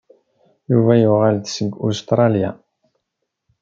[0.71, 2.51] Yuba yuɣal-d seg Ustṛalya.